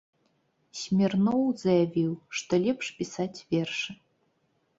[0.83, 2.11] Смірноў заявіў,
[2.41, 3.91] што лепш пісаць вершы.